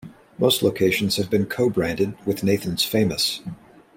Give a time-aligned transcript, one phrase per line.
[0.39, 3.39] Most locations have been co-branded with Nathan's Famous.